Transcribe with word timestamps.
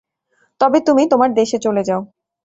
তবে 0.61 0.77
তুমি 0.87 1.03
তোমার 1.11 1.29
দেশে 1.33 1.57
চলে 1.65 1.81
যাও। 1.83 2.01